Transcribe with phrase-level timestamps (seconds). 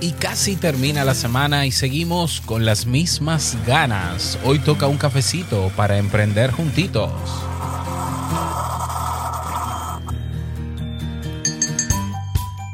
[0.00, 4.38] Y casi termina la semana y seguimos con las mismas ganas.
[4.44, 7.10] Hoy toca un cafecito para emprender juntitos.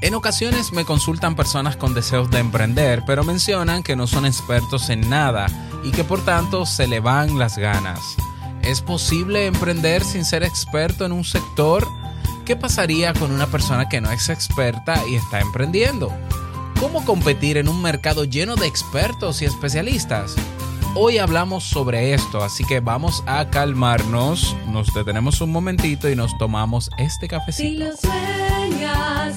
[0.03, 4.91] En ocasiones me consultan personas con deseos de emprender, pero mencionan que no son expertos
[4.91, 5.47] en nada
[5.83, 8.01] y que por tanto se le van las ganas.
[8.61, 11.89] ¿Es posible emprender sin ser experto en un sector?
[12.45, 16.13] ¿Qué pasaría con una persona que no es experta y está emprendiendo?
[16.81, 20.35] ¿Cómo competir en un mercado lleno de expertos y especialistas?
[20.97, 26.37] Hoy hablamos sobre esto, así que vamos a calmarnos, nos detenemos un momentito y nos
[26.39, 27.69] tomamos este cafecito.
[27.69, 29.37] Si lo sueñas,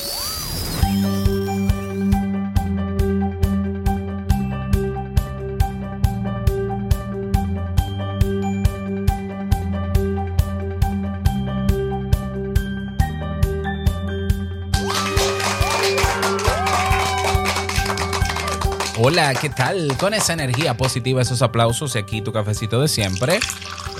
[19.03, 19.97] Hola, ¿qué tal?
[19.97, 23.39] Con esa energía positiva, esos aplausos y aquí tu cafecito de siempre.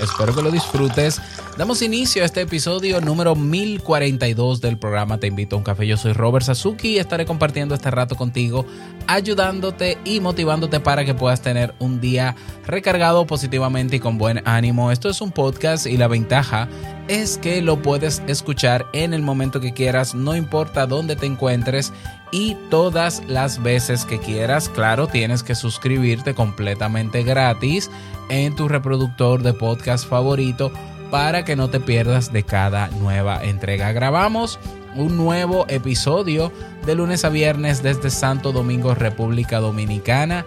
[0.00, 1.20] Espero que lo disfrutes.
[1.58, 5.88] Damos inicio a este episodio número 1042 del programa Te invito a un café.
[5.88, 8.64] Yo soy Robert Sasuki y estaré compartiendo este rato contigo,
[9.08, 14.92] ayudándote y motivándote para que puedas tener un día recargado positivamente y con buen ánimo.
[14.92, 16.68] Esto es un podcast y la ventaja
[17.08, 21.92] es que lo puedes escuchar en el momento que quieras, no importa dónde te encuentres
[22.32, 24.68] y todas las veces que quieras.
[24.68, 27.90] Claro, tienes que suscribirte completamente gratis
[28.28, 30.72] en tu reproductor de podcast favorito
[31.12, 33.92] para que no te pierdas de cada nueva entrega.
[33.92, 34.58] Grabamos
[34.94, 36.50] un nuevo episodio
[36.86, 40.46] de lunes a viernes desde Santo Domingo, República Dominicana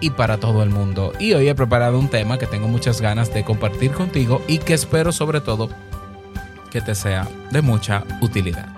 [0.00, 1.12] y para todo el mundo.
[1.20, 4.74] Y hoy he preparado un tema que tengo muchas ganas de compartir contigo y que
[4.74, 5.68] espero sobre todo
[6.70, 8.77] que te sea de mucha utilidad.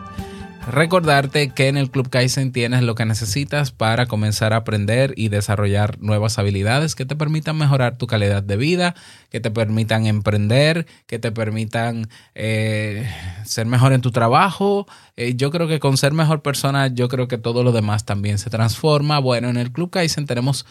[0.66, 5.28] Recordarte que en el Club Kaizen tienes lo que necesitas para comenzar a aprender y
[5.28, 8.94] desarrollar nuevas habilidades que te permitan mejorar tu calidad de vida,
[9.30, 13.08] que te permitan emprender, que te permitan eh,
[13.44, 14.86] ser mejor en tu trabajo.
[15.16, 18.38] Eh, yo creo que con ser mejor persona, yo creo que todo lo demás también
[18.38, 19.18] se transforma.
[19.18, 20.66] Bueno, en el Club Kaizen tenemos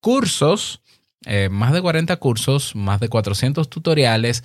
[0.00, 0.82] cursos,
[1.24, 4.44] eh, más de 40 cursos, más de 400 tutoriales.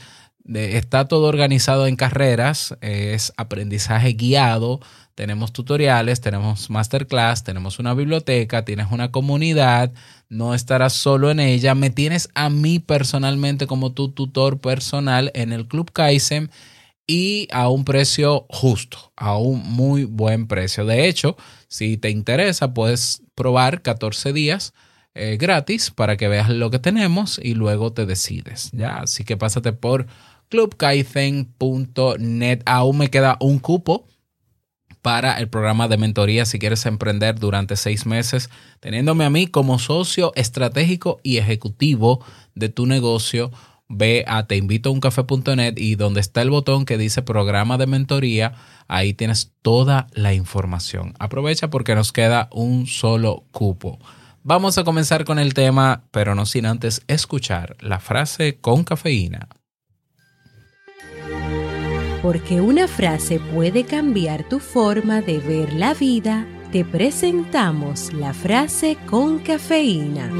[0.54, 4.80] Está todo organizado en carreras, es aprendizaje guiado,
[5.16, 9.92] tenemos tutoriales, tenemos masterclass, tenemos una biblioteca, tienes una comunidad,
[10.30, 15.54] no estarás solo en ella, me tienes a mí personalmente como tu tutor personal en
[15.54, 16.52] el Club Kaizen
[17.08, 20.86] y a un precio justo, a un muy buen precio.
[20.86, 21.36] De hecho,
[21.68, 24.74] si te interesa, puedes probar 14 días
[25.16, 28.70] eh, gratis para que veas lo que tenemos y luego te decides.
[28.72, 30.06] Ya, así que pásate por
[30.50, 32.64] clubkaizen.net.
[32.66, 34.06] Aún me queda un cupo
[35.02, 38.50] para el programa de mentoría si quieres emprender durante seis meses,
[38.82, 42.22] teniéndome a mí como socio estratégico y ejecutivo
[42.56, 43.52] de tu negocio.
[43.90, 48.56] Ve a teinvitouncafe.net y donde está el botón que dice programa de mentoría,
[48.90, 51.14] ahí tienes toda la información.
[51.20, 53.98] Aprovecha porque nos queda un solo cupo.
[54.44, 59.48] Vamos a comenzar con el tema, pero no sin antes escuchar la frase con cafeína.
[62.22, 68.98] Porque una frase puede cambiar tu forma de ver la vida, te presentamos la frase
[69.08, 70.32] con cafeína.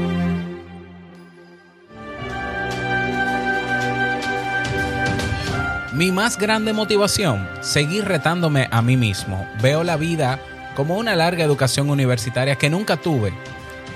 [5.94, 9.48] Mi más grande motivación, seguir retándome a mí mismo.
[9.62, 10.40] Veo la vida
[10.76, 13.32] como una larga educación universitaria que nunca tuve.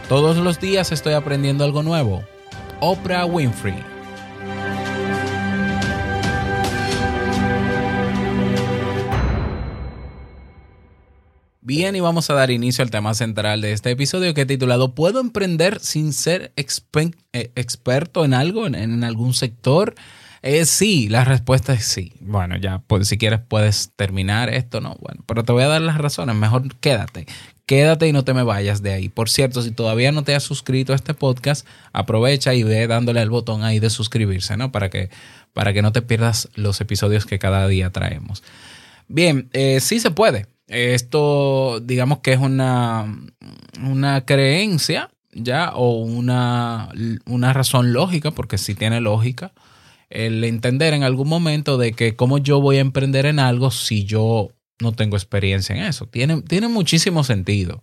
[0.09, 2.25] Todos los días estoy aprendiendo algo nuevo.
[2.81, 4.02] Oprah Winfrey.
[11.65, 14.97] Bien, y vamos a dar inicio al tema central de este episodio que he titulado
[14.97, 19.95] ¿Puedo emprender sin ser eh, experto en algo, en, algún sector?
[20.43, 22.15] Eh, sí, la respuesta es sí.
[22.19, 24.97] Bueno, ya, pues, si quieres puedes terminar esto, ¿no?
[25.01, 27.27] Bueno, pero te voy a dar las razones, mejor quédate.
[27.65, 29.09] ¿Qué quédate y no te me vayas de ahí.
[29.09, 33.21] Por cierto, si todavía no te has suscrito a este podcast, aprovecha y ve dándole
[33.21, 34.73] al botón ahí de suscribirse, ¿no?
[34.73, 35.11] Para que,
[35.53, 38.43] para que no te pierdas los episodios que cada día traemos.
[39.07, 40.49] Bien, eh, sí se puede.
[40.73, 43.05] Esto, digamos que es una,
[43.83, 45.73] una creencia, ¿ya?
[45.75, 46.89] O una,
[47.27, 49.53] una razón lógica, porque sí tiene lógica,
[50.09, 54.05] el entender en algún momento de que cómo yo voy a emprender en algo si
[54.05, 54.49] yo
[54.81, 56.07] no tengo experiencia en eso.
[56.07, 57.83] Tiene, tiene muchísimo sentido.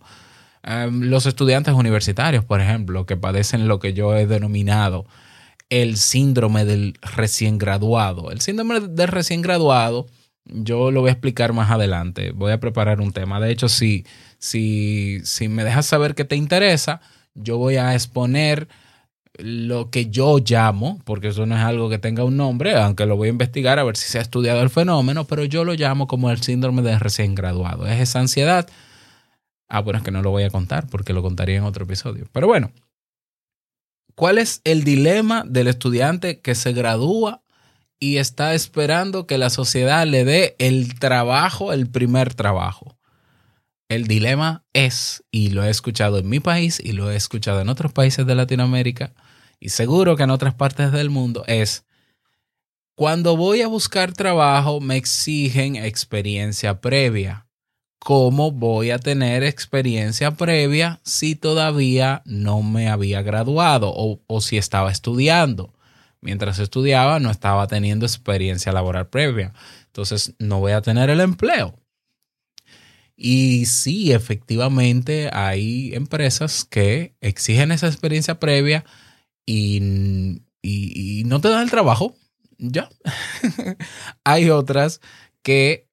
[0.66, 5.06] Um, los estudiantes universitarios, por ejemplo, que padecen lo que yo he denominado
[5.70, 8.30] el síndrome del recién graduado.
[8.30, 10.06] El síndrome del recién graduado,
[10.44, 12.32] yo lo voy a explicar más adelante.
[12.32, 13.40] Voy a preparar un tema.
[13.40, 14.04] De hecho, si,
[14.38, 17.00] si, si me dejas saber que te interesa,
[17.34, 18.68] yo voy a exponer
[19.38, 23.16] lo que yo llamo, porque eso no es algo que tenga un nombre, aunque lo
[23.16, 26.06] voy a investigar a ver si se ha estudiado el fenómeno, pero yo lo llamo
[26.06, 27.86] como el síndrome de recién graduado.
[27.86, 28.68] Es esa ansiedad.
[29.68, 32.26] Ah, bueno, es que no lo voy a contar porque lo contaría en otro episodio.
[32.32, 32.72] Pero bueno,
[34.14, 37.42] ¿cuál es el dilema del estudiante que se gradúa
[38.00, 42.98] y está esperando que la sociedad le dé el trabajo, el primer trabajo?
[43.88, 47.68] El dilema es, y lo he escuchado en mi país y lo he escuchado en
[47.68, 49.12] otros países de Latinoamérica
[49.60, 51.84] y seguro que en otras partes del mundo, es
[52.96, 57.46] cuando voy a buscar trabajo me exigen experiencia previa.
[57.98, 64.56] ¿Cómo voy a tener experiencia previa si todavía no me había graduado o, o si
[64.56, 65.74] estaba estudiando?
[66.22, 69.52] Mientras estudiaba no estaba teniendo experiencia laboral previa.
[69.86, 71.80] Entonces no voy a tener el empleo.
[73.22, 78.86] Y sí, efectivamente hay empresas que exigen esa experiencia previa
[79.44, 79.80] y,
[81.26, 82.16] no te dan el trabajo.
[82.56, 82.88] Ya.
[84.24, 85.02] hay otras
[85.42, 85.86] que,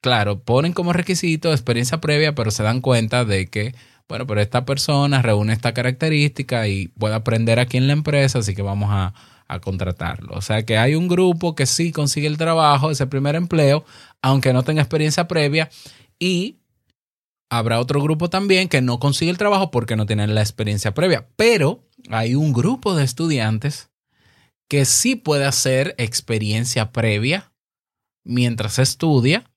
[0.00, 3.74] claro, ponen como requisito experiencia previa, pero se dan cuenta de que,
[4.08, 8.54] bueno, pero esta persona reúne esta característica y puede aprender aquí en la empresa, así
[8.54, 9.12] que vamos a,
[9.48, 10.34] a contratarlo.
[10.34, 13.84] O sea que hay un grupo que sí consigue el trabajo, ese primer empleo,
[14.22, 15.70] aunque no tenga experiencia previa,
[16.18, 16.58] y
[17.50, 21.28] habrá otro grupo también que no consigue el trabajo porque no tienen la experiencia previa.
[21.36, 23.90] Pero hay un grupo de estudiantes
[24.68, 27.52] que sí puede hacer experiencia previa
[28.24, 29.50] mientras estudia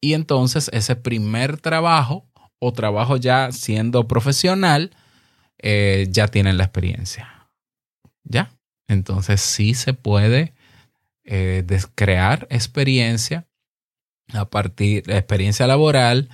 [0.00, 2.26] y entonces ese primer trabajo
[2.58, 4.96] o trabajo ya siendo profesional
[5.58, 7.50] eh, ya tienen la experiencia.
[8.24, 8.55] ¿Ya?
[8.88, 10.54] Entonces sí se puede
[11.24, 13.46] eh, crear experiencia
[14.32, 16.28] a partir de experiencia laboral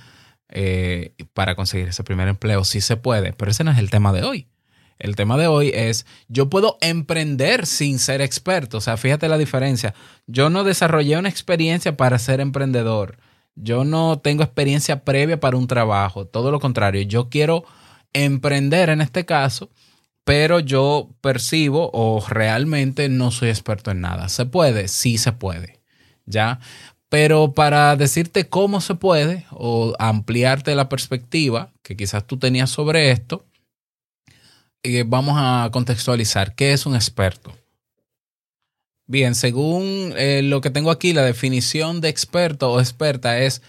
[0.49, 2.63] eh, para conseguir ese primer empleo.
[2.63, 4.47] Sí se puede, pero ese no es el tema de hoy.
[4.99, 8.77] El tema de hoy es, yo puedo emprender sin ser experto.
[8.77, 9.93] O sea, fíjate la diferencia.
[10.27, 13.17] Yo no desarrollé una experiencia para ser emprendedor.
[13.55, 16.25] Yo no tengo experiencia previa para un trabajo.
[16.25, 17.65] Todo lo contrario, yo quiero
[18.13, 19.69] emprender en este caso,
[20.23, 24.29] pero yo percibo o realmente no soy experto en nada.
[24.29, 24.87] ¿Se puede?
[24.87, 25.81] Sí se puede.
[26.25, 26.59] ¿Ya?
[27.09, 33.11] Pero para decirte cómo se puede o ampliarte la perspectiva que quizás tú tenías sobre
[33.11, 33.45] esto,
[34.83, 36.55] eh, vamos a contextualizar.
[36.55, 37.55] ¿Qué es un experto?
[39.05, 43.61] Bien, según eh, lo que tengo aquí, la definición de experto o experta es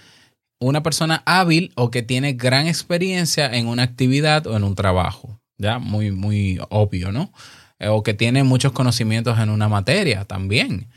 [0.60, 5.40] una persona hábil o que tiene gran experiencia en una actividad o en un trabajo.
[5.58, 7.32] Ya, muy, muy obvio, ¿no?
[7.79, 10.88] Eh, o que tiene muchos conocimientos en una materia también.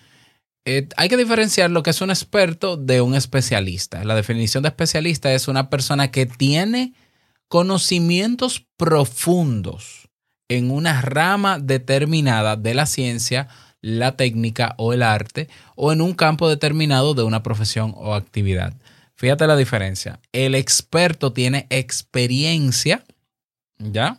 [0.66, 4.04] Eh, hay que diferenciar lo que es un experto de un especialista.
[4.04, 6.94] La definición de especialista es una persona que tiene
[7.48, 10.10] conocimientos profundos
[10.50, 13.48] en una rama determinada de la ciencia,
[13.82, 18.74] la técnica o el arte, o en un campo determinado de una profesión o actividad.
[19.16, 20.20] Fíjate la diferencia.
[20.32, 23.04] El experto tiene experiencia,
[23.78, 24.18] ¿ya?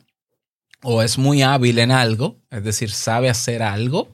[0.82, 4.08] O es muy hábil en algo, es decir, sabe hacer algo.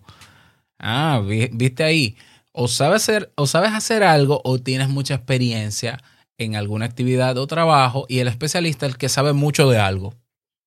[0.78, 2.16] Ah, vi- viste ahí.
[2.52, 5.98] O sabes hacer, o sabes hacer algo o tienes mucha experiencia
[6.38, 10.14] en alguna actividad o trabajo y el especialista es el que sabe mucho de algo,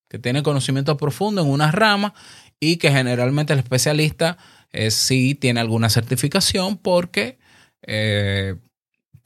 [0.08, 2.14] que tiene conocimiento profundo en una rama
[2.60, 4.38] y que generalmente el especialista
[4.72, 7.38] eh, sí tiene alguna certificación porque
[7.82, 8.56] eh,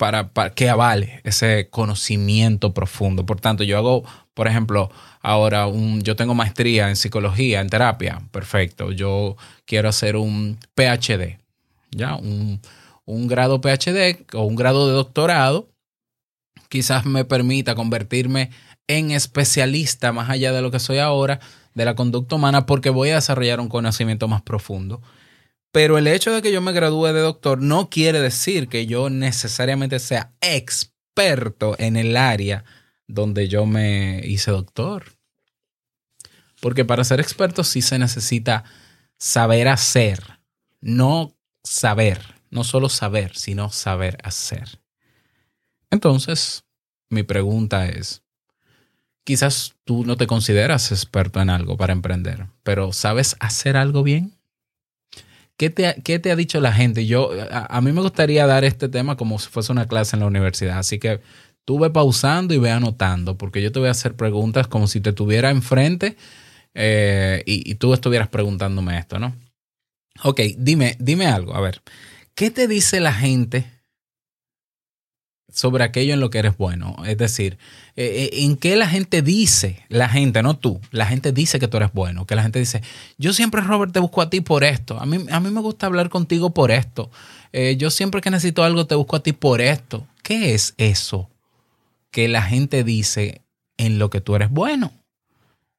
[0.02, 3.24] para, que avale ese conocimiento profundo.
[3.24, 4.02] Por tanto, yo hago,
[4.34, 4.90] por ejemplo,
[5.20, 8.90] ahora un, yo tengo maestría en psicología, en terapia, perfecto.
[8.90, 11.38] Yo quiero hacer un PhD,
[11.92, 12.60] ya, un,
[13.04, 15.68] un grado PhD o un grado de doctorado
[16.68, 18.50] quizás me permita convertirme
[18.88, 21.38] en especialista más allá de lo que soy ahora
[21.74, 25.00] de la conducta humana porque voy a desarrollar un conocimiento más profundo.
[25.72, 29.08] Pero el hecho de que yo me gradúe de doctor no quiere decir que yo
[29.08, 32.64] necesariamente sea experto en el área
[33.08, 35.04] donde yo me hice doctor.
[36.60, 38.64] Porque para ser experto sí se necesita
[39.18, 40.40] saber hacer,
[40.82, 44.80] no saber, no solo saber, sino saber hacer.
[45.90, 46.64] Entonces,
[47.08, 48.22] mi pregunta es,
[49.24, 54.36] quizás tú no te consideras experto en algo para emprender, pero ¿sabes hacer algo bien?
[55.62, 55.70] ¿Qué
[56.18, 57.06] te, ha- dicho la gente?
[57.06, 60.20] Yo, a, a mí me gustaría dar este tema como si fuese una clase en
[60.20, 61.20] la universidad, así que
[61.64, 65.00] tú ve pausando y ve anotando, porque yo te voy a hacer preguntas como si
[65.00, 66.16] te tuviera enfrente
[66.74, 69.36] eh, y, y tú estuvieras preguntándome esto, ¿no?
[70.24, 71.80] Ok, dime, dime algo, a ver,
[72.34, 73.64] ¿qué te dice la gente
[75.52, 76.96] sobre aquello en lo que eres bueno?
[77.06, 77.58] Es decir,
[77.96, 81.68] eh, eh, ¿en qué la gente dice, la gente, no tú, la gente dice que
[81.68, 82.26] tú eres bueno?
[82.26, 82.82] Que la gente dice,
[83.18, 85.86] yo siempre, Robert, te busco a ti por esto, a mí, a mí me gusta
[85.86, 87.10] hablar contigo por esto,
[87.54, 90.06] Eh, yo siempre que necesito algo te busco a ti por esto.
[90.22, 91.28] ¿Qué es eso
[92.10, 93.42] que la gente dice
[93.76, 94.90] en lo que tú eres bueno?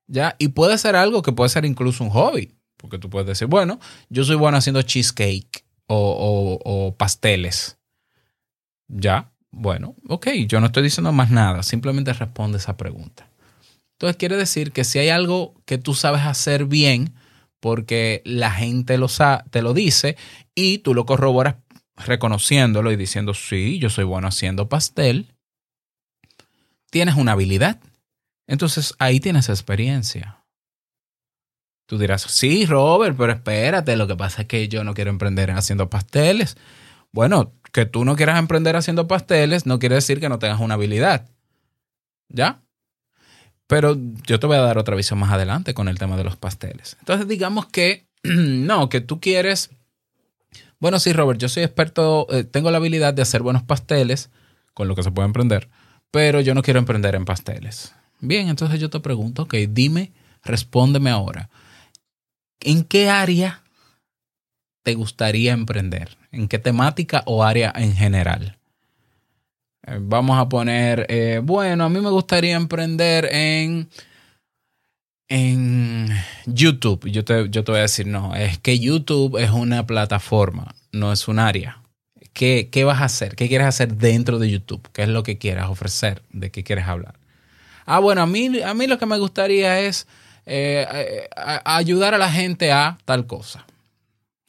[0.05, 0.35] ¿Ya?
[0.37, 2.53] Y puede ser algo que puede ser incluso un hobby.
[2.77, 7.77] Porque tú puedes decir, bueno, yo soy bueno haciendo cheesecake o, pasteles.
[8.87, 13.29] Ya, bueno, ok, yo no estoy diciendo más nada, simplemente responde esa pregunta.
[13.93, 17.13] Entonces quiere decir que si hay algo que tú sabes hacer bien,
[17.59, 20.17] porque la gente lo sa- te lo dice
[20.55, 21.55] y tú lo corroboras
[21.95, 25.33] reconociéndolo y diciendo, sí, yo soy bueno haciendo pastel,
[26.89, 27.79] tienes una habilidad.
[28.47, 30.43] Entonces ahí tienes experiencia.
[31.85, 35.51] Tú dirás, sí, Robert, pero espérate, lo que pasa es que yo no quiero emprender
[35.51, 36.57] haciendo pasteles.
[37.11, 40.75] Bueno, que tú no quieras emprender haciendo pasteles no quiere decir que no tengas una
[40.75, 41.27] habilidad.
[42.29, 42.61] ¿Ya?
[43.67, 46.37] Pero yo te voy a dar otra visión más adelante con el tema de los
[46.37, 46.95] pasteles.
[46.99, 49.71] Entonces, digamos que no, que tú quieres.
[50.79, 54.29] Bueno, sí, Robert, yo soy experto, eh, tengo la habilidad de hacer buenos pasteles,
[54.73, 55.69] con lo que se puede emprender,
[56.11, 57.95] pero yo no quiero emprender en pasteles.
[58.19, 60.11] Bien, entonces yo te pregunto, ok, dime,
[60.43, 61.49] respóndeme ahora.
[62.59, 63.63] ¿En qué área
[64.83, 66.17] te gustaría emprender?
[66.33, 68.57] ¿En qué temática o área en general?
[69.85, 73.87] Eh, Vamos a poner, eh, bueno, a mí me gustaría emprender en,
[75.29, 76.09] en
[76.47, 77.07] YouTube.
[77.07, 81.13] Yo te, yo te voy a decir, no, es que YouTube es una plataforma, no
[81.13, 81.83] es un área.
[82.33, 83.35] ¿Qué, ¿Qué vas a hacer?
[83.35, 84.89] ¿Qué quieres hacer dentro de YouTube?
[84.91, 86.23] ¿Qué es lo que quieres ofrecer?
[86.31, 87.13] ¿De qué quieres hablar?
[87.85, 90.07] Ah, bueno, a mí, a mí lo que me gustaría es
[90.47, 91.29] eh,
[91.63, 93.67] ayudar a la gente a tal cosa.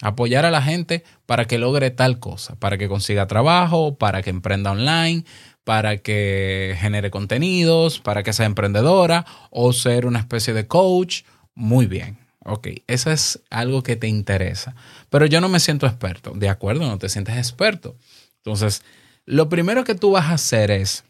[0.03, 4.31] Apoyar a la gente para que logre tal cosa, para que consiga trabajo, para que
[4.31, 5.25] emprenda online,
[5.65, 11.23] para que genere contenidos, para que sea emprendedora o ser una especie de coach.
[11.55, 12.19] Muy bien.
[12.45, 14.75] Ok, eso es algo que te interesa.
[15.09, 16.33] Pero yo no me siento experto.
[16.35, 17.97] De acuerdo, no te sientes experto.
[18.39, 18.83] Entonces,
[19.25, 21.05] lo primero que tú vas a hacer es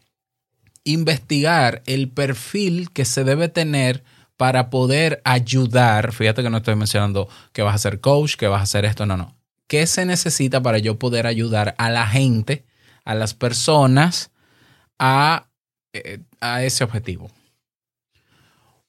[0.85, 4.03] investigar el perfil que se debe tener
[4.37, 6.11] para poder ayudar.
[6.11, 9.05] Fíjate que no estoy mencionando que vas a ser coach, que vas a hacer esto,
[9.05, 9.35] no, no.
[9.67, 12.65] ¿Qué se necesita para yo poder ayudar a la gente,
[13.03, 14.31] a las personas,
[14.99, 15.47] a,
[15.93, 17.31] eh, a ese objetivo?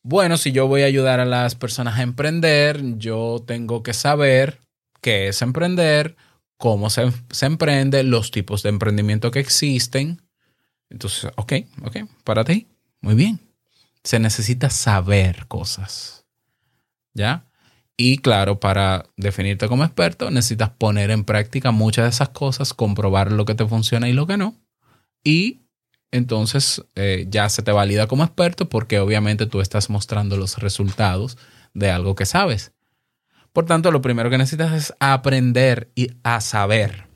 [0.03, 4.61] Bueno, si yo voy a ayudar a las personas a emprender, yo tengo que saber
[5.00, 6.17] qué es emprender,
[6.59, 10.23] cómo se, se emprende, los tipos de emprendimiento que existen.
[10.91, 12.69] Entonces, ok, ok, para ti,
[13.00, 13.46] muy bien.
[14.07, 16.27] Se necesita saber cosas.
[17.13, 17.45] ¿Ya?
[17.97, 23.33] Y claro, para definirte como experto, necesitas poner en práctica muchas de esas cosas, comprobar
[23.33, 24.55] lo que te funciona y lo que no.
[25.25, 25.63] Y
[26.13, 31.37] entonces eh, ya se te valida como experto porque obviamente tú estás mostrando los resultados
[31.75, 32.71] de algo que sabes.
[33.53, 37.09] Por tanto, lo primero que necesitas es aprender y a saber.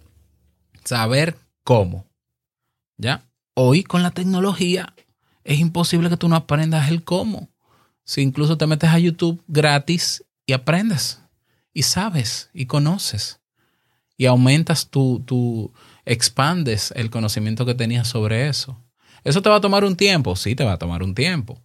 [0.82, 2.10] Saber cómo.
[2.96, 3.30] ¿Ya?
[3.54, 4.92] Hoy con la tecnología
[5.44, 7.48] es imposible que tú no aprendas el cómo.
[8.04, 11.20] Si incluso te metes a YouTube gratis y aprendes
[11.72, 13.40] y sabes y conoces
[14.16, 15.72] y aumentas tu, tu
[16.04, 18.82] expandes el conocimiento que tenías sobre eso.
[19.24, 20.36] ¿Eso te va a tomar un tiempo?
[20.36, 21.62] Sí, te va a tomar un tiempo.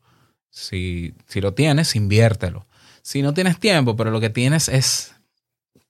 [0.49, 2.67] Si, si lo tienes, inviértelo.
[3.01, 5.15] Si no tienes tiempo, pero lo que tienes es,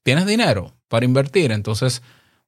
[0.04, 2.01] tienes dinero para invertir, entonces,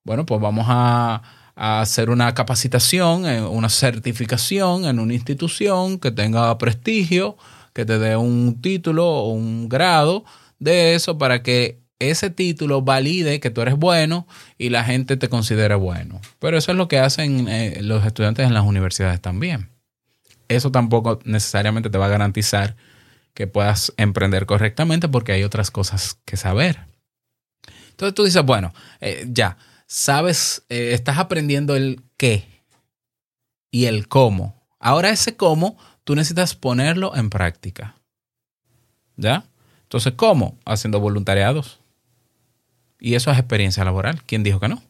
[0.03, 1.21] bueno, pues vamos a,
[1.57, 7.35] a hacer una capacitación, eh, una certificación en una institución que tenga prestigio,
[7.73, 10.23] que te dé un título o un grado
[10.59, 14.27] de eso para que ese título valide que tú eres bueno
[14.59, 16.21] y la gente te considere bueno.
[16.37, 19.69] Pero eso es lo que hacen eh, los estudiantes en las universidades también.
[20.47, 22.75] Eso tampoco necesariamente te va a garantizar
[23.33, 26.81] que puedas emprender correctamente porque hay otras cosas que saber.
[27.89, 29.57] Entonces tú dices, bueno, eh, ya,
[29.87, 32.45] sabes, eh, estás aprendiendo el qué
[33.71, 34.61] y el cómo.
[34.79, 37.95] Ahora ese cómo, tú necesitas ponerlo en práctica.
[39.15, 39.45] ¿Ya?
[39.83, 40.57] Entonces, ¿cómo?
[40.65, 41.79] Haciendo voluntariados.
[42.99, 44.21] Y eso es experiencia laboral.
[44.23, 44.83] ¿Quién dijo que no?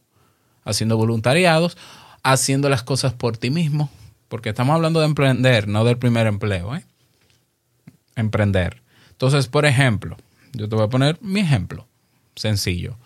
[0.65, 1.77] Haciendo voluntariados,
[2.23, 3.89] haciendo las cosas por ti mismo.
[4.27, 6.75] Porque estamos hablando de emprender, no del primer empleo.
[6.75, 6.83] ¿eh?
[8.15, 8.81] Emprender.
[9.11, 10.17] Entonces, por ejemplo,
[10.53, 11.87] yo te voy a poner mi ejemplo.
[12.35, 12.97] Sencillo.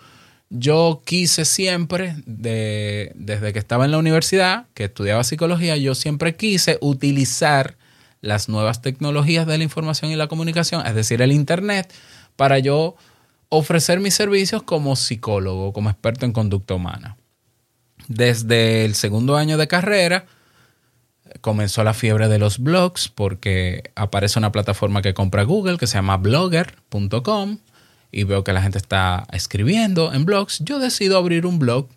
[0.54, 6.36] Yo quise siempre, de- desde que estaba en la universidad, que estudiaba psicología, yo siempre
[6.36, 7.78] quise utilizar
[8.20, 11.94] las nuevas tecnologías de la información y la comunicación, es decir, el Internet,
[12.36, 12.96] para yo
[13.48, 17.16] ofrecer mis servicios como psicólogo, como experto en conducta humana.
[18.10, 20.26] Desde el segundo año de carrera
[21.40, 25.94] comenzó la fiebre de los blogs porque aparece una plataforma que compra Google que se
[25.98, 27.60] llama blogger.com
[28.12, 30.60] y veo que la gente está escribiendo en blogs.
[30.60, 31.88] Yo decido abrir un blog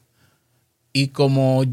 [0.93, 1.65] y como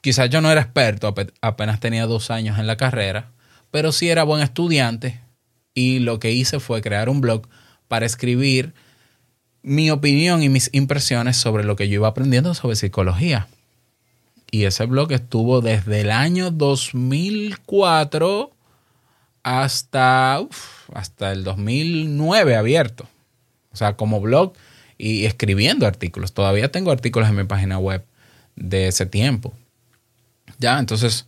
[0.00, 3.30] quizás yo no era experto, ape- apenas tenía dos años en la carrera,
[3.70, 5.20] pero sí era buen estudiante
[5.74, 7.46] y lo que hice fue crear un blog
[7.88, 8.72] para escribir
[9.62, 13.48] mi opinión y mis impresiones sobre lo que yo iba aprendiendo sobre psicología.
[14.50, 18.50] Y ese blog estuvo desde el año 2004
[19.42, 20.40] hasta,
[20.94, 23.06] hasta el 2009 abierto.
[23.72, 24.52] O sea, como blog
[25.00, 26.32] y escribiendo artículos.
[26.34, 28.04] Todavía tengo artículos en mi página web
[28.56, 29.54] de ese tiempo.
[30.58, 31.26] Ya, entonces,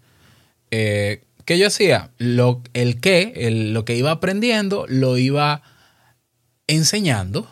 [0.70, 2.10] eh, ¿qué yo hacía?
[2.18, 5.62] Lo, el qué, lo que iba aprendiendo, lo iba
[6.66, 7.48] enseñando,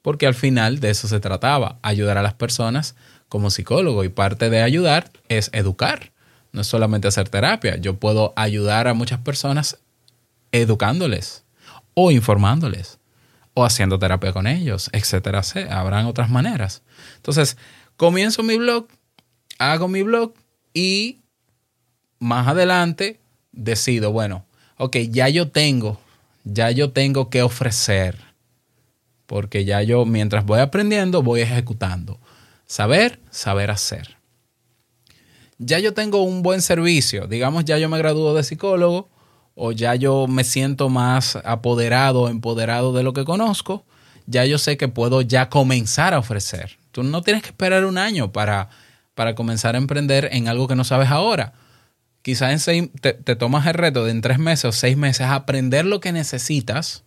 [0.00, 2.94] porque al final de eso se trataba, ayudar a las personas
[3.28, 4.04] como psicólogo.
[4.04, 6.12] Y parte de ayudar es educar,
[6.52, 7.76] no es solamente hacer terapia.
[7.78, 9.78] Yo puedo ayudar a muchas personas
[10.52, 11.42] educándoles
[11.94, 12.99] o informándoles
[13.64, 15.42] haciendo terapia con ellos, etcétera.
[15.70, 16.82] Habrán otras maneras.
[17.16, 17.56] Entonces,
[17.96, 18.86] comienzo mi blog,
[19.58, 20.32] hago mi blog
[20.72, 21.20] y
[22.18, 23.20] más adelante
[23.52, 26.00] decido, bueno, ok, ya yo tengo,
[26.44, 28.16] ya yo tengo que ofrecer,
[29.26, 32.18] porque ya yo, mientras voy aprendiendo, voy ejecutando.
[32.66, 34.16] Saber, saber hacer.
[35.58, 39.09] Ya yo tengo un buen servicio, digamos, ya yo me gradúo de psicólogo
[39.62, 43.84] o ya yo me siento más apoderado, empoderado de lo que conozco,
[44.24, 46.78] ya yo sé que puedo ya comenzar a ofrecer.
[46.92, 48.70] Tú no tienes que esperar un año para,
[49.14, 51.52] para comenzar a emprender en algo que no sabes ahora.
[52.22, 55.26] Quizás en seis, te, te tomas el reto de en tres meses o seis meses
[55.26, 57.04] aprender lo que necesitas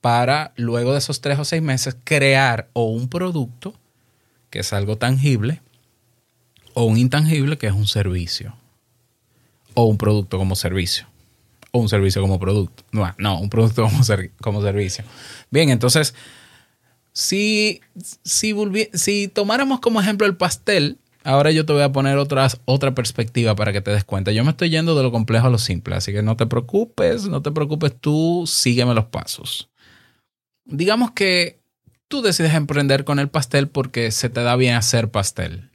[0.00, 3.74] para luego de esos tres o seis meses crear o un producto,
[4.50, 5.62] que es algo tangible,
[6.74, 8.54] o un intangible, que es un servicio,
[9.74, 11.08] o un producto como servicio,
[11.74, 12.84] o un servicio como producto.
[12.92, 15.04] No, no un producto como, ser- como servicio.
[15.50, 16.14] Bien, entonces,
[17.12, 17.80] si,
[18.22, 18.54] si,
[18.92, 23.72] si tomáramos como ejemplo el pastel, ahora yo te voy a poner otra perspectiva para
[23.72, 24.30] que te des cuenta.
[24.30, 27.26] Yo me estoy yendo de lo complejo a lo simple, así que no te preocupes,
[27.26, 29.68] no te preocupes tú, sígueme los pasos.
[30.66, 31.58] Digamos que
[32.06, 35.70] tú decides emprender con el pastel porque se te da bien hacer pastel.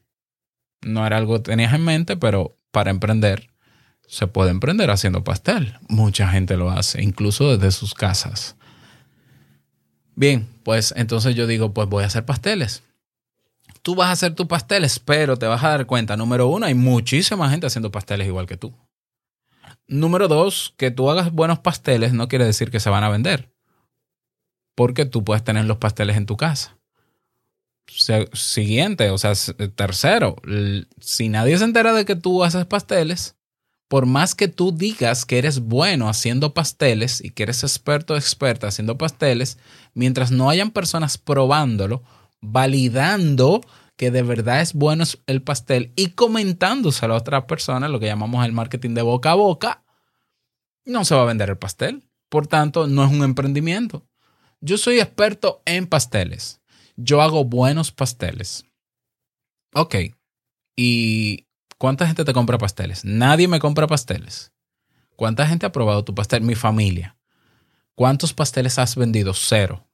[0.81, 3.49] No era algo que tenías en mente, pero para emprender
[4.09, 5.77] se puede emprender haciendo pastel.
[5.87, 8.55] Mucha gente lo hace, incluso desde sus casas.
[10.15, 12.81] Bien, pues entonces yo digo, pues voy a hacer pasteles.
[13.83, 16.73] Tú vas a hacer tus pasteles, pero te vas a dar cuenta, número uno, hay
[16.73, 18.73] muchísima gente haciendo pasteles igual que tú.
[19.87, 23.53] Número dos, que tú hagas buenos pasteles no quiere decir que se van a vender.
[24.73, 26.75] Porque tú puedes tener los pasteles en tu casa.
[28.33, 29.33] Siguiente, o sea,
[29.75, 30.35] tercero,
[30.99, 33.35] si nadie se entera de que tú haces pasteles,
[33.89, 38.17] por más que tú digas que eres bueno haciendo pasteles y que eres experto o
[38.17, 39.57] experta haciendo pasteles,
[39.95, 42.03] mientras no hayan personas probándolo,
[42.39, 43.61] validando
[43.97, 48.45] que de verdad es bueno el pastel y comentándoselo a otras personas, lo que llamamos
[48.45, 49.83] el marketing de boca a boca,
[50.85, 52.07] no se va a vender el pastel.
[52.29, 54.07] Por tanto, no es un emprendimiento.
[54.61, 56.61] Yo soy experto en pasteles.
[56.95, 58.65] Yo hago buenos pasteles.
[59.73, 59.95] Ok.
[60.75, 61.47] ¿Y
[61.79, 63.03] cuánta gente te compra pasteles?
[63.03, 64.51] Nadie me compra pasteles.
[65.15, 66.43] ¿Cuánta gente ha probado tu pastel?
[66.43, 67.17] Mi familia.
[67.95, 69.33] ¿Cuántos pasteles has vendido?
[69.33, 69.89] Cero.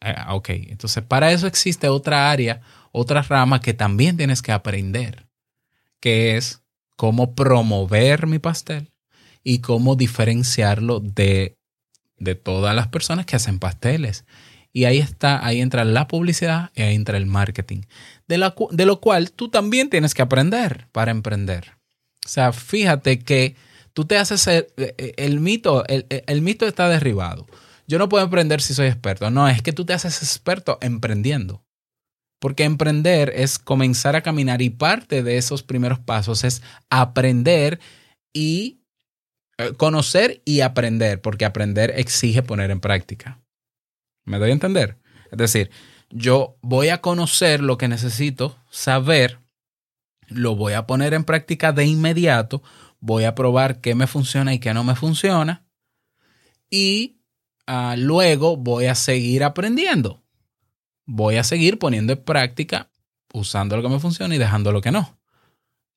[0.00, 2.60] Eh, ok, entonces para eso existe otra área,
[2.92, 5.26] otra rama que también tienes que aprender,
[6.00, 6.62] que es
[6.96, 8.92] cómo promover mi pastel
[9.42, 11.56] y cómo diferenciarlo de,
[12.18, 14.24] de todas las personas que hacen pasteles.
[14.72, 17.82] Y ahí está, ahí entra la publicidad y ahí entra el marketing,
[18.28, 21.72] de, la de lo cual tú también tienes que aprender para emprender.
[22.24, 23.56] O sea, fíjate que
[23.92, 27.46] tú te haces el, el mito, el, el mito está derribado.
[27.90, 29.28] Yo no puedo emprender si soy experto.
[29.32, 31.64] No, es que tú te haces experto emprendiendo.
[32.38, 37.80] Porque emprender es comenzar a caminar y parte de esos primeros pasos es aprender
[38.32, 38.84] y
[39.58, 43.39] eh, conocer y aprender, porque aprender exige poner en práctica.
[44.24, 44.98] ¿Me doy a entender?
[45.30, 45.70] Es decir,
[46.10, 49.40] yo voy a conocer lo que necesito saber,
[50.28, 52.62] lo voy a poner en práctica de inmediato,
[53.00, 55.64] voy a probar qué me funciona y qué no me funciona
[56.70, 57.18] y
[57.66, 60.22] ah, luego voy a seguir aprendiendo.
[61.04, 62.90] Voy a seguir poniendo en práctica,
[63.34, 65.18] usando lo que me funciona y dejando lo que no.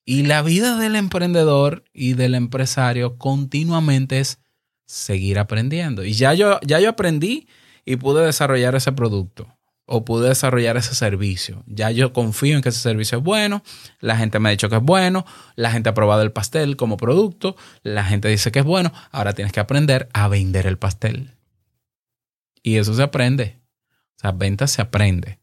[0.06, 4.40] Y la vida del emprendedor y del empresario continuamente es
[4.86, 6.04] seguir aprendiendo.
[6.04, 7.48] Y ya yo, ya yo aprendí
[7.86, 9.48] y pude desarrollar ese producto
[9.86, 11.64] o pude desarrollar ese servicio.
[11.68, 13.64] Ya yo confío en que ese servicio es bueno,
[14.00, 16.98] la gente me ha dicho que es bueno, la gente ha probado el pastel como
[16.98, 21.36] producto, la gente dice que es bueno, ahora tienes que aprender a vender el pastel.
[22.62, 23.60] Y eso se aprende.
[24.16, 25.40] O sea, ventas se aprende.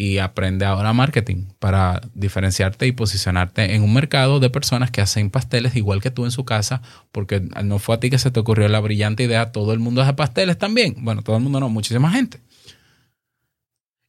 [0.00, 5.28] Y aprende ahora marketing para diferenciarte y posicionarte en un mercado de personas que hacen
[5.28, 8.38] pasteles igual que tú en su casa, porque no fue a ti que se te
[8.38, 10.94] ocurrió la brillante idea, todo el mundo hace pasteles también.
[11.00, 12.40] Bueno, todo el mundo no, muchísima gente.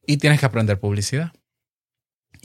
[0.06, 1.32] Y tienes que aprender publicidad.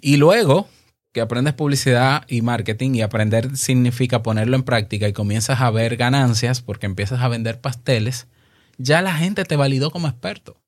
[0.02, 0.68] Y luego
[1.14, 5.98] que aprendes publicidad y marketing y aprender significa ponerlo en práctica y comienzas a ver
[5.98, 8.26] ganancias porque empiezas a vender pasteles,
[8.80, 10.65] ya la gente te validó como experto.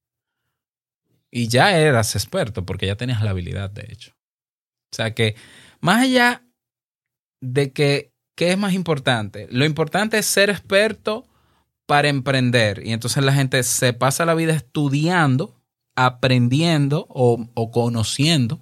[1.31, 4.11] Y ya eras experto porque ya tenías la habilidad, de hecho.
[4.91, 5.35] O sea que
[5.81, 6.43] más allá
[7.41, 9.47] de que, ¿qué es más importante?
[9.51, 11.27] Lo importante es ser experto
[11.85, 12.85] para emprender.
[12.85, 15.61] Y entonces la gente se pasa la vida estudiando,
[15.95, 18.59] aprendiendo o, o conociendo.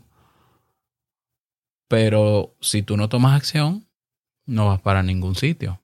[1.87, 3.87] Pero si tú no tomas acción,
[4.45, 5.81] no vas para ningún sitio.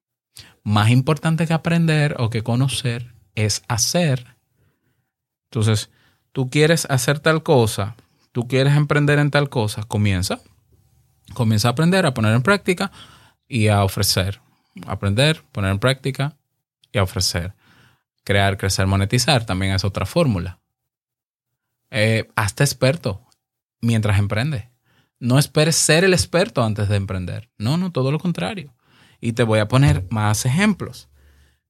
[0.64, 4.38] Más importante que aprender o que conocer es hacer.
[5.50, 5.90] Entonces,
[6.32, 7.96] tú quieres hacer tal cosa,
[8.32, 10.40] tú quieres emprender en tal cosa, comienza.
[11.34, 12.92] Comienza a aprender, a poner en práctica
[13.48, 14.42] y a ofrecer.
[14.86, 16.38] Aprender, poner en práctica
[16.92, 17.54] y a ofrecer.
[18.24, 20.60] Crear, crecer, monetizar también es otra fórmula.
[21.90, 23.22] Eh, hazte experto
[23.82, 24.70] mientras emprende.
[25.20, 27.50] No esperes ser el experto antes de emprender.
[27.58, 28.74] No, no, todo lo contrario.
[29.20, 31.10] Y te voy a poner más ejemplos.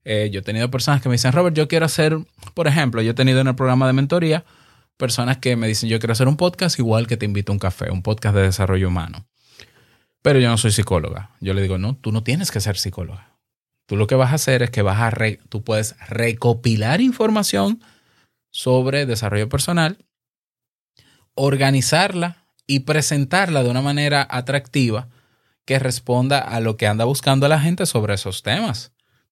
[0.04, 2.18] Eh, yo he tenido personas que me dicen, Robert, yo quiero hacer,
[2.54, 4.44] por ejemplo, yo he tenido en el programa de mentoría
[4.98, 7.60] personas que me dicen, yo quiero hacer un podcast igual que te invito a un
[7.60, 9.26] café, un podcast de desarrollo humano.
[10.22, 11.32] Pero yo no soy psicóloga.
[11.40, 13.32] Yo le digo, no, tú no tienes que ser psicóloga.
[13.88, 15.12] Tú lo que vas a hacer es que vas a,
[15.50, 17.82] tú puedes recopilar información
[18.52, 19.98] sobre desarrollo personal,
[21.34, 25.10] organizarla y presentarla de una manera atractiva
[25.66, 28.92] que responda a lo que anda buscando la gente sobre esos temas.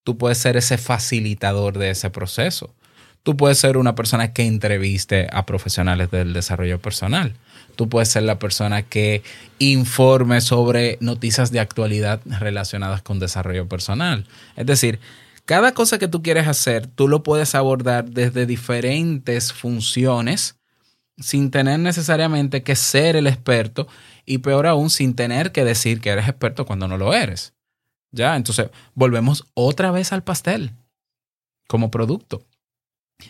[0.10, 2.74] Tú puedes ser ese facilitador de ese proceso.
[3.22, 7.36] Tú puedes ser una persona que entreviste a profesionales del desarrollo personal.
[7.76, 9.22] Tú puedes ser la persona que
[9.60, 14.26] informe sobre noticias de actualidad relacionadas con desarrollo personal.
[14.56, 15.00] Es decir,
[15.46, 20.56] cada cosa que tú quieres hacer, tú lo puedes abordar desde diferentes funciones
[21.20, 23.88] sin tener necesariamente que ser el experto
[24.26, 27.54] y peor aún sin tener que decir que eres experto cuando no lo eres.
[28.12, 30.74] Ya, entonces volvemos otra vez al pastel
[31.68, 32.46] como producto.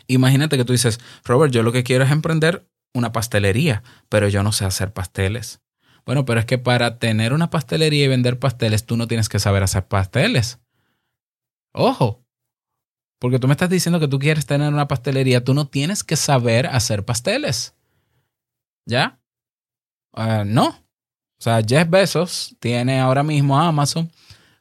[0.08, 4.44] Imagínate que tú dices, Robert, yo lo que quiero es emprender una pastelería, pero yo
[4.44, 5.62] no sé hacer pasteles.
[6.06, 9.40] Bueno, pero es que para tener una pastelería y vender pasteles, tú no tienes que
[9.40, 10.60] saber hacer pasteles.
[11.74, 12.24] Ojo,
[13.20, 16.16] porque tú me estás diciendo que tú quieres tener una pastelería, tú no tienes que
[16.16, 17.76] saber hacer pasteles.
[18.88, 19.20] ¿Ya?
[20.14, 20.70] Ah, no.
[20.70, 24.12] O sea, Jeff Bezos tiene ahora mismo a Amazon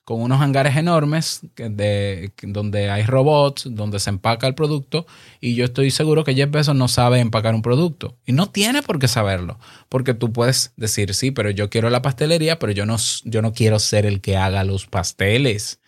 [0.08, 5.06] con unos hangares enormes de, donde hay robots, donde se empaca el producto
[5.38, 8.80] y yo estoy seguro que Jeff Bezos no sabe empacar un producto y no tiene
[8.80, 9.58] por qué saberlo,
[9.90, 13.52] porque tú puedes decir, sí, pero yo quiero la pastelería, pero yo no, yo no
[13.52, 15.78] quiero ser el que haga los pasteles.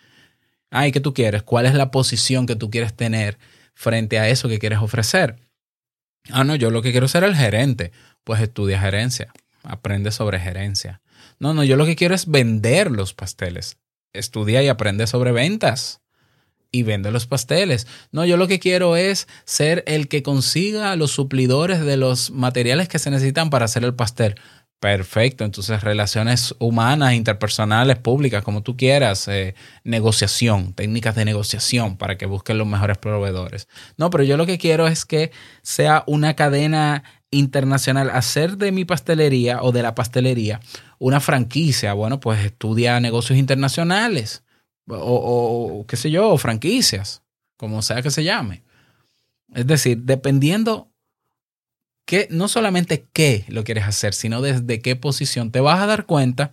[0.70, 1.42] Ay, ¿qué tú quieres?
[1.42, 3.38] ¿Cuál es la posición que tú quieres tener
[3.72, 5.36] frente a eso que quieres ofrecer?
[6.28, 7.90] Ah, no, yo lo que quiero ser el gerente.
[8.24, 11.00] Pues estudia gerencia, aprende sobre gerencia.
[11.38, 13.79] No, no, yo lo que quiero es vender los pasteles.
[14.12, 16.00] Estudia y aprende sobre ventas
[16.72, 17.86] y vende los pasteles.
[18.12, 22.88] No, yo lo que quiero es ser el que consiga los suplidores de los materiales
[22.88, 24.36] que se necesitan para hacer el pastel.
[24.78, 32.16] Perfecto, entonces relaciones humanas, interpersonales, públicas, como tú quieras, eh, negociación, técnicas de negociación para
[32.16, 33.68] que busquen los mejores proveedores.
[33.98, 38.84] No, pero yo lo que quiero es que sea una cadena internacional, hacer de mi
[38.84, 40.60] pastelería o de la pastelería
[40.98, 41.92] una franquicia.
[41.92, 44.42] Bueno, pues estudia negocios internacionales
[44.86, 47.22] o, qué sé yo, franquicias,
[47.56, 48.62] como sea que se llame.
[49.54, 50.90] Es decir, dependiendo
[52.04, 56.06] que no solamente qué lo quieres hacer, sino desde qué posición, te vas a dar
[56.06, 56.52] cuenta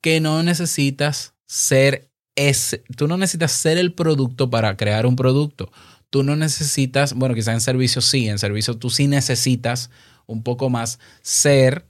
[0.00, 5.70] que no necesitas ser ese, tú no necesitas ser el producto para crear un producto.
[6.14, 9.90] Tú no necesitas, bueno, quizás en servicio sí, en servicio tú sí necesitas
[10.26, 11.86] un poco más ser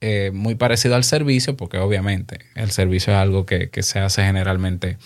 [0.00, 4.22] eh, muy parecido al servicio, porque obviamente el servicio es algo que, que se hace
[4.22, 4.96] generalmente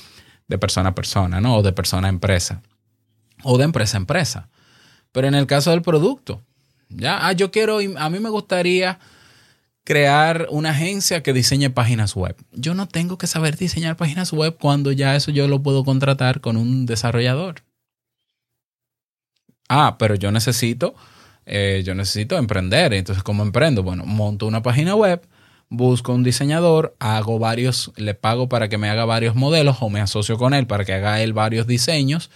[0.46, 1.56] de persona a persona, ¿no?
[1.56, 2.62] O de persona a empresa.
[3.42, 4.48] O de empresa a empresa.
[5.10, 6.40] Pero en el caso del producto,
[6.88, 9.00] ya, ah, yo quiero, a mí me gustaría
[9.82, 12.36] crear una agencia que diseñe páginas web.
[12.52, 16.40] Yo no tengo que saber diseñar páginas web cuando ya eso yo lo puedo contratar
[16.40, 17.64] con un desarrollador.
[19.72, 20.96] Ah, pero yo necesito,
[21.46, 22.92] eh, yo necesito emprender.
[22.92, 23.84] Entonces, ¿cómo emprendo?
[23.84, 25.22] Bueno, monto una página web,
[25.68, 30.00] busco un diseñador, hago varios, le pago para que me haga varios modelos o me
[30.00, 32.32] asocio con él para que haga él varios diseños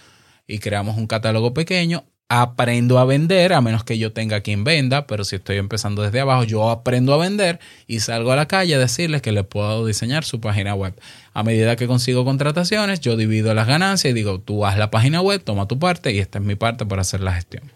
[0.47, 2.05] y creamos un catálogo pequeño.
[2.27, 6.19] Aprendo a vender, a menos que yo tenga quien venda, pero si estoy empezando desde
[6.19, 9.85] abajo, yo aprendo a vender y salgo a la calle a decirles que le puedo
[9.85, 10.99] diseñar su página web.
[11.33, 15.21] A medida que consigo contrataciones, yo divido las ganancias y digo, tú haz la página
[15.21, 17.71] web, toma tu parte y esta es mi parte para hacer la gestión.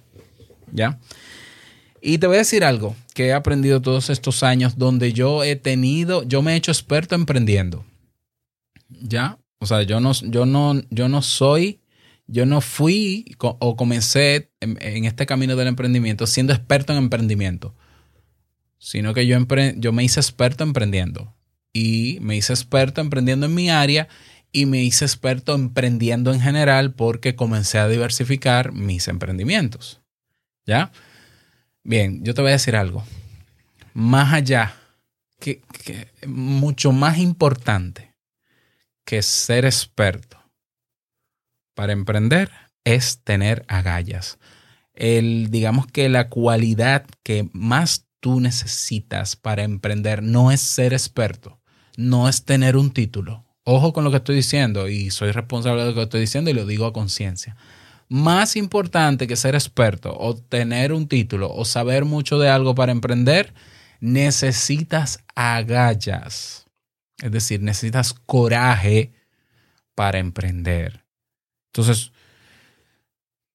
[0.71, 0.97] ¿Ya?
[2.01, 5.55] Y te voy a decir algo que he aprendido todos estos años donde yo he
[5.55, 7.85] tenido, yo me he hecho experto emprendiendo.
[8.89, 9.37] ¿Ya?
[9.59, 11.78] O sea, yo no, yo no, yo no soy,
[12.31, 17.75] yo no fui o comencé en, este camino del emprendimiento siendo experto en emprendimiento,
[18.77, 19.37] sino que yo,
[19.77, 21.35] yo me hice experto emprendiendo
[21.73, 24.07] y me hice experto emprendiendo en mi área
[24.51, 30.01] y me hice experto emprendiendo en general porque comencé a diversificar mis emprendimientos.
[30.65, 30.91] ¿Ya?
[31.83, 33.03] Bien, yo te voy a decir algo.
[33.93, 34.75] Más allá,
[35.39, 38.13] que, que mucho más importante
[39.03, 40.38] que ser experto
[41.79, 42.51] para emprender
[42.83, 44.37] es tener agallas.
[44.93, 51.61] El, digamos que la cualidad que más tú necesitas para emprender no es ser experto,
[51.95, 53.45] no es tener un título.
[53.63, 56.53] Ojo con lo que estoy diciendo y soy responsable de lo que estoy diciendo y
[56.53, 57.55] lo digo a conciencia
[58.09, 62.91] más importante que ser experto o tener un título o saber mucho de algo para
[62.91, 63.53] emprender,
[64.01, 66.65] necesitas agallas.
[67.21, 69.13] Es decir, necesitas coraje
[69.95, 71.05] para emprender.
[71.73, 72.11] Entonces,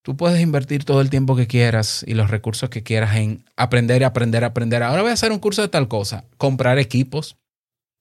[0.02, 4.04] tú puedes invertir todo el tiempo que quieras y los recursos que quieras en aprender,
[4.04, 4.82] aprender, aprender.
[4.82, 7.36] Ahora voy a hacer un curso de tal cosa, comprar equipos.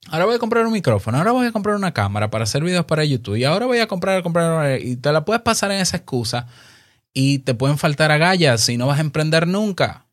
[0.10, 2.86] Ahora voy a comprar un micrófono, ahora voy a comprar una cámara para hacer videos
[2.86, 5.96] para YouTube y ahora voy a comprar, comprar, y te la puedes pasar en esa
[5.96, 6.48] excusa
[7.14, 10.08] y te pueden faltar agallas y no vas a emprender nunca.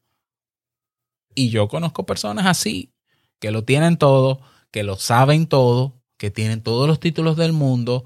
[1.34, 2.92] Y yo conozco personas así,
[3.40, 8.04] que lo tienen todo, que lo saben todo, que tienen todos los títulos del mundo,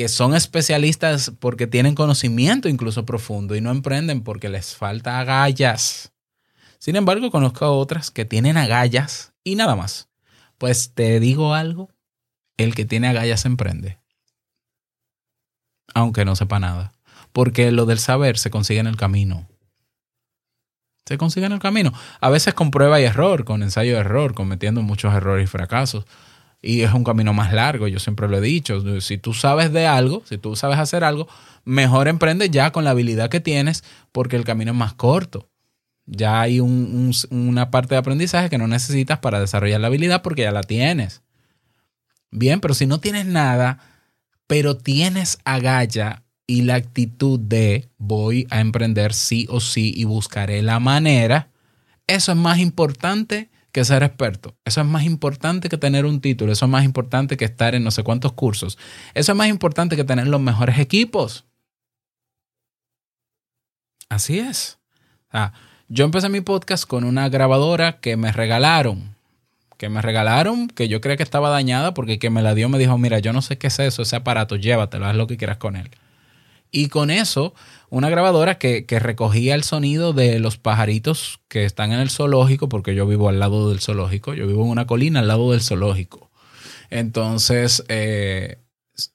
[0.00, 6.14] que son especialistas porque tienen conocimiento incluso profundo y no emprenden porque les falta agallas.
[6.78, 10.08] Sin embargo, conozco otras que tienen agallas y nada más.
[10.56, 11.90] Pues te digo algo,
[12.56, 13.98] el que tiene agallas emprende.
[15.92, 16.92] Aunque no sepa nada.
[17.34, 19.50] Porque lo del saber se consigue en el camino.
[21.04, 21.92] Se consigue en el camino.
[22.22, 26.06] A veces con prueba y error, con ensayo y error, cometiendo muchos errores y fracasos.
[26.62, 29.00] Y es un camino más largo, yo siempre lo he dicho.
[29.00, 31.26] Si tú sabes de algo, si tú sabes hacer algo,
[31.64, 35.48] mejor emprende ya con la habilidad que tienes porque el camino es más corto.
[36.06, 40.22] Ya hay un- un- una parte de aprendizaje que no necesitas para desarrollar la habilidad
[40.22, 41.22] porque ya la tienes.
[42.30, 43.78] Bien, pero si no tienes nada,
[44.46, 50.62] pero tienes agalla y la actitud de voy a emprender sí o sí y buscaré
[50.62, 51.48] la manera,
[52.06, 54.54] eso es más importante que ser experto.
[54.64, 56.52] Eso es más importante que tener un título.
[56.52, 58.78] Eso es más importante que estar en no sé cuántos cursos.
[59.14, 61.44] Eso es más importante que tener los mejores equipos.
[64.08, 64.78] Así es.
[65.88, 69.14] Yo empecé mi podcast con una grabadora que me regalaron.
[69.76, 72.68] Que me regalaron, que yo creía que estaba dañada porque el que me la dio
[72.68, 75.36] me dijo, mira, yo no sé qué es eso, ese aparato, llévatelo, haz lo que
[75.36, 75.90] quieras con él.
[76.70, 77.54] Y con eso,
[77.88, 82.94] una grabadora que, recogía el sonido de los pajaritos que están en el zoológico, porque
[82.94, 86.30] yo vivo al lado del zoológico, yo vivo en una colina al lado del zoológico.
[86.90, 88.58] Entonces, eh,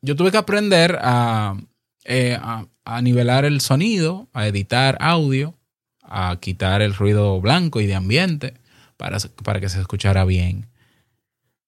[0.02, 1.58] yo tuve que aprender a,
[2.04, 5.54] eh, a, a nivelar el sonido, a editar audio,
[6.02, 8.54] a quitar el ruido blanco y de ambiente
[8.98, 10.68] para, para que se escuchara bien.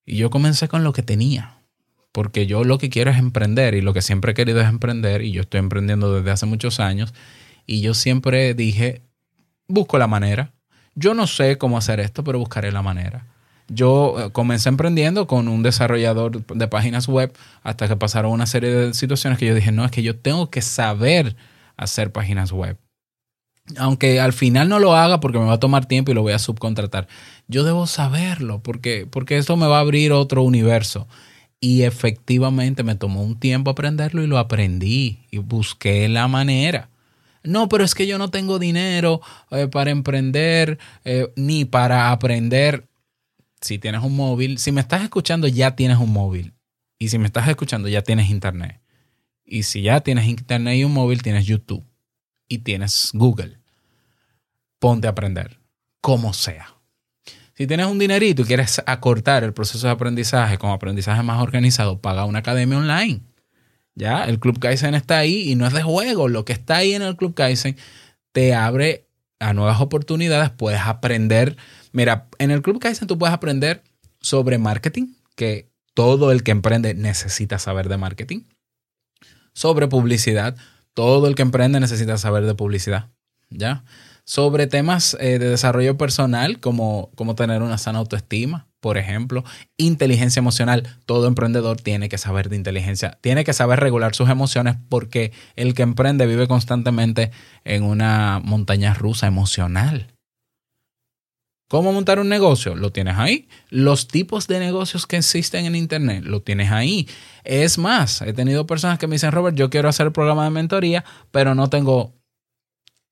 [0.05, 1.56] Y yo comencé con lo que tenía
[2.17, 5.21] porque yo lo que quiero es emprender y lo que siempre he querido es emprender
[5.21, 7.13] y yo estoy emprendiendo desde hace muchos años
[7.67, 9.03] y yo siempre dije,
[9.67, 10.51] busco la manera.
[10.95, 13.27] Yo no sé cómo hacer esto, pero buscaré la manera.
[13.67, 18.71] Yo eh, comencé emprendiendo con un desarrollador de páginas web hasta que pasaron una serie
[18.71, 21.35] de situaciones que yo dije, no, es que yo tengo que saber
[21.75, 22.79] hacer páginas web.
[23.77, 26.33] aunque al final no lo haga porque me va a tomar tiempo y lo voy
[26.33, 27.07] a subcontratar,
[27.47, 31.07] yo debo saberlo porque, porque esto me va a abrir otro universo.
[31.59, 36.89] Y efectivamente me tomó un tiempo aprenderlo y lo aprendí y busqué la manera.
[37.43, 42.87] No, pero es que yo no tengo dinero eh, para emprender eh, ni para aprender.
[43.61, 46.53] Si tienes un móvil, si me estás escuchando ya tienes un móvil.
[46.99, 48.81] Y si me estás escuchando ya tienes internet.
[49.45, 51.85] Y si ya tienes internet y un móvil, tienes YouTube.
[52.49, 53.59] Y tienes Google.
[54.79, 55.59] Ponte a aprender,
[56.01, 56.76] como sea.
[57.57, 61.99] Si tienes un dinerito y quieres acortar el proceso de aprendizaje con aprendizaje más organizado,
[61.99, 63.21] paga una academia online.
[63.95, 66.27] Ya, el Club Kaizen está ahí y no es de juego.
[66.27, 67.75] Lo que está ahí en el Club Kaizen
[68.31, 69.07] te abre
[69.39, 70.51] a nuevas oportunidades.
[70.51, 71.57] Puedes aprender.
[71.93, 73.81] Mira, en el Club Kaizen tú puedes aprender
[74.21, 78.41] sobre marketing, que todo el que emprende necesita saber de marketing.
[79.53, 80.55] Sobre publicidad,
[80.93, 83.09] todo el que emprende necesita saber de publicidad.
[83.49, 83.83] ¿Ya?
[84.27, 89.45] Sobre temas eh, de desarrollo personal, como, como tener una sana autoestima, por ejemplo,
[89.77, 90.83] inteligencia emocional.
[91.05, 95.73] Todo emprendedor tiene que saber de inteligencia, tiene que saber regular sus emociones porque el
[95.73, 97.31] que emprende vive constantemente
[97.63, 100.13] en una montaña rusa emocional.
[101.69, 102.75] ¿Cómo montar un negocio?
[102.75, 103.49] Lo tienes ahí.
[103.69, 107.09] Los tipos de negocios que existen en Internet, lo tienes ahí.
[107.43, 110.51] Es más, he tenido personas que me dicen, Robert, yo quiero hacer el programa de
[110.51, 112.16] mentoría, pero no tengo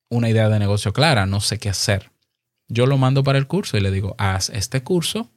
[0.09, 2.11] una idea de negocio clara, no sé qué hacer.
[2.67, 5.29] Yo lo mando para el curso y le digo, haz este curso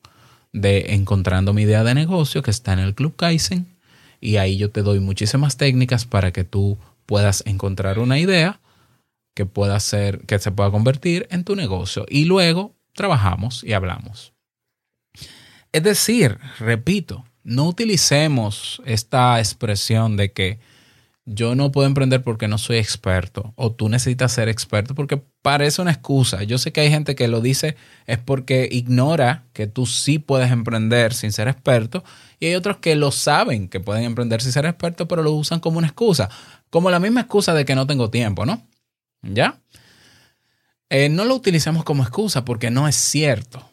[0.52, 3.76] de encontrando mi idea de negocio que está en el Club Kaizen
[4.20, 8.60] y ahí yo te doy muchísimas técnicas para que tú puedas encontrar una idea
[9.34, 14.32] que pueda ser que se pueda convertir en tu negocio y luego trabajamos y hablamos.
[15.72, 20.58] Es decir, repito, no utilicemos esta expresión de que
[21.30, 25.82] yo no puedo emprender porque no soy experto o tú necesitas ser experto porque parece
[25.82, 26.42] una excusa.
[26.42, 30.50] Yo sé que hay gente que lo dice es porque ignora que tú sí puedes
[30.50, 32.02] emprender sin ser experto
[32.40, 35.60] y hay otros que lo saben que pueden emprender sin ser experto pero lo usan
[35.60, 36.30] como una excusa,
[36.70, 38.66] como la misma excusa de que no tengo tiempo, ¿no?
[39.20, 39.60] ¿Ya?
[40.88, 43.68] Eh, no lo utilicemos como excusa porque no es cierto.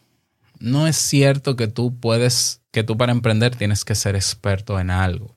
[0.59, 4.89] No es cierto que tú puedes, que tú para emprender tienes que ser experto en
[4.89, 5.34] algo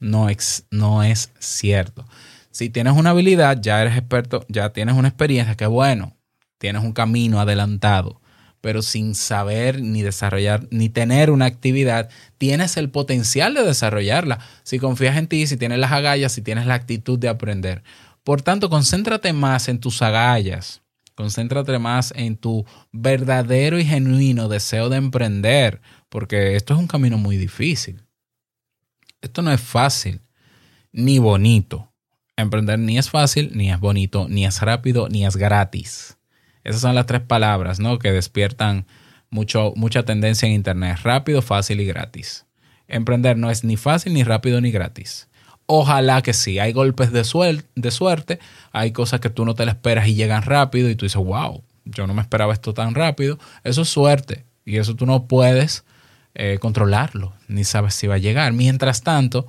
[0.00, 2.06] no es, no es cierto.
[2.50, 6.16] Si tienes una habilidad, ya eres experto, ya tienes una experiencia, que bueno,
[6.58, 8.20] tienes un camino adelantado,
[8.60, 14.40] pero sin saber ni desarrollar, ni tener una actividad, tienes el potencial de desarrollarla.
[14.64, 17.82] Si confías en ti, si tienes las agallas, si tienes la actitud de aprender.
[18.24, 20.82] Por tanto, concéntrate más en tus agallas,
[21.14, 27.18] concéntrate más en tu verdadero y genuino deseo de emprender, porque esto es un camino
[27.18, 28.07] muy difícil.
[29.20, 30.20] Esto no es fácil
[30.92, 31.92] ni bonito.
[32.36, 36.16] Emprender ni es fácil, ni es bonito, ni es rápido, ni es gratis.
[36.64, 37.98] Esas son las tres palabras ¿no?
[37.98, 38.86] que despiertan
[39.30, 40.98] mucho, mucha tendencia en Internet.
[41.02, 42.46] Rápido, fácil y gratis.
[42.86, 45.28] Emprender no es ni fácil, ni rápido, ni gratis.
[45.66, 46.58] Ojalá que sí.
[46.58, 48.38] Hay golpes de, suel- de suerte,
[48.72, 51.62] hay cosas que tú no te las esperas y llegan rápido y tú dices, wow,
[51.84, 53.38] yo no me esperaba esto tan rápido.
[53.64, 55.84] Eso es suerte y eso tú no puedes
[56.34, 58.52] eh, controlarlo, ni sabes si va a llegar.
[58.52, 59.46] Mientras tanto,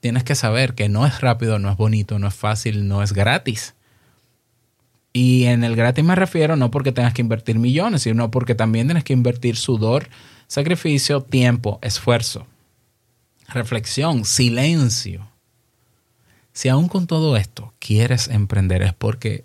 [0.00, 3.12] tienes que saber que no es rápido, no es bonito, no es fácil, no es
[3.12, 3.74] gratis.
[5.12, 8.86] Y en el gratis me refiero no porque tengas que invertir millones, sino porque también
[8.86, 10.08] tienes que invertir sudor,
[10.46, 12.46] sacrificio, tiempo, esfuerzo,
[13.48, 15.28] reflexión, silencio.
[16.52, 19.44] Si aún con todo esto quieres emprender es porque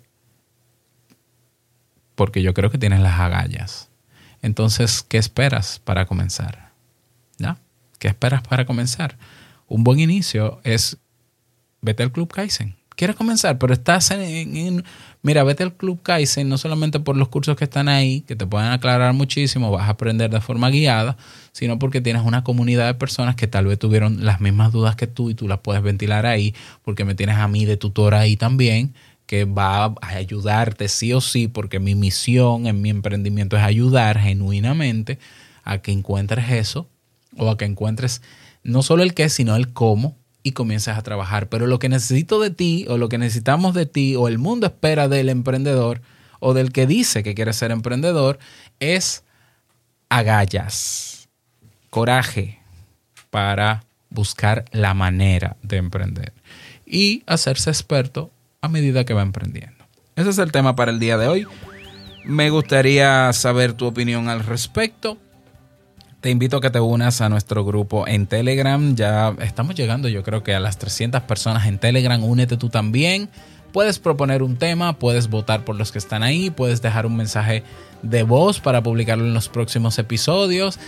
[2.14, 3.90] porque yo creo que tienes las agallas.
[4.42, 6.65] Entonces, ¿qué esperas para comenzar?
[7.38, 7.58] ¿Ya?
[7.98, 9.16] ¿Qué esperas para comenzar?
[9.68, 10.98] Un buen inicio es
[11.80, 12.76] vete al Club Kaizen.
[12.96, 14.82] Quieres comenzar, pero estás en,
[15.22, 18.46] Mira, vete al Club Kaizen no solamente por los cursos que están ahí, que te
[18.46, 21.16] pueden aclarar muchísimo, vas a aprender de forma guiada,
[21.52, 25.06] sino porque tienes una comunidad de personas que tal vez tuvieron las mismas dudas que
[25.06, 28.36] tú y tú las puedes ventilar ahí, porque me tienes a mí de tutor ahí
[28.36, 28.94] también,
[29.26, 34.18] que va a ayudarte sí o sí, porque mi misión en mi emprendimiento es ayudar
[34.18, 35.18] genuinamente
[35.64, 36.88] a que encuentres eso
[37.36, 38.22] o a que encuentres
[38.62, 41.48] no solo el qué, sino el cómo y comiences a trabajar.
[41.48, 44.66] Pero lo que necesito de ti o lo que necesitamos de ti o el mundo
[44.66, 46.02] espera del emprendedor
[46.40, 48.38] o del que dice que quiere ser emprendedor
[48.80, 49.24] es
[50.08, 51.28] agallas,
[51.90, 52.60] coraje
[53.30, 56.32] para buscar la manera de emprender
[56.86, 58.30] y hacerse experto
[58.60, 59.84] a medida que va emprendiendo.
[60.14, 61.46] Ese es el tema para el día de hoy.
[62.24, 65.18] Me gustaría saber tu opinión al respecto.
[66.26, 68.96] Te invito a que te unas a nuestro grupo en Telegram.
[68.96, 72.20] Ya estamos llegando, yo creo que a las 300 personas en Telegram.
[72.24, 73.28] Únete tú también
[73.70, 77.62] Puedes proponer un tema, puedes votar por los que están ahí, puedes dejar un mensaje
[78.02, 80.80] de voz para publicarlo en los próximos episodios.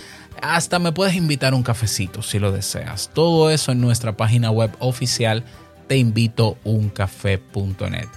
[0.43, 3.13] Hasta me puedes invitar un cafecito si lo deseas.
[3.15, 5.45] Todo eso en nuestra página web oficial
[5.87, 8.09] teinvitouncafé.net.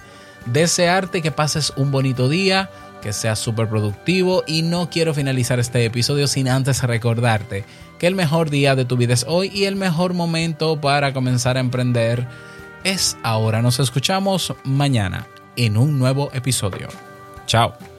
[0.46, 2.68] Desearte que pases un bonito día,
[3.02, 7.64] que seas súper productivo y no quiero finalizar este episodio sin antes recordarte
[7.98, 11.56] que el mejor día de tu vida es hoy y el mejor momento para comenzar
[11.56, 12.26] a emprender
[12.84, 13.60] es ahora.
[13.60, 15.26] Nos escuchamos mañana
[15.56, 16.88] en un nuevo episodio.
[17.46, 17.91] Chao.